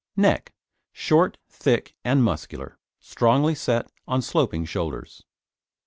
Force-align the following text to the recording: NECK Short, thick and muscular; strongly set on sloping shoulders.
NECK 0.17 0.51
Short, 0.91 1.37
thick 1.47 1.93
and 2.03 2.23
muscular; 2.23 2.79
strongly 2.99 3.53
set 3.53 3.91
on 4.07 4.23
sloping 4.23 4.65
shoulders. 4.65 5.21